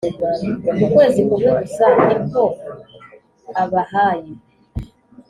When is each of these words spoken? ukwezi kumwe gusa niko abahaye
ukwezi 0.85 1.19
kumwe 1.27 1.49
gusa 1.59 1.85
niko 2.07 2.43
abahaye 3.61 4.31